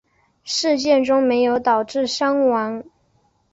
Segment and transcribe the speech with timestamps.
[0.43, 2.83] 事件中没有导致伤亡。